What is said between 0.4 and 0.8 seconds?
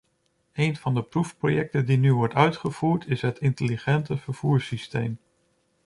Een